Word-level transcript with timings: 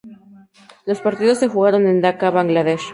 Los 0.87 0.99
partidos 0.99 1.37
se 1.37 1.47
jugaron 1.47 1.85
en 1.85 2.01
Daca, 2.01 2.31
Bangladesh. 2.31 2.81